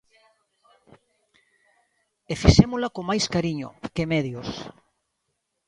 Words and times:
E 2.31 2.33
fixémola 2.41 2.93
con 2.95 3.03
máis 3.09 3.25
cariño 3.35 3.67
que 3.95 4.09
medios. 4.13 4.49